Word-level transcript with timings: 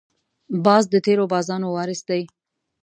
باز 0.65 0.83
د 0.93 0.95
تېرو 1.05 1.25
بازانو 1.33 1.67
وارث 1.75 2.01
دی 2.09 2.23